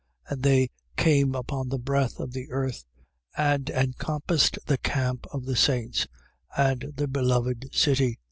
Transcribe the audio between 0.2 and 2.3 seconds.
20:8. And they came upon the breadth